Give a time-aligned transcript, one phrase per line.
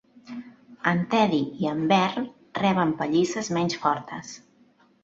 [0.91, 2.27] En Teddy i en Vern
[2.63, 4.35] reben pallisses menys fortes.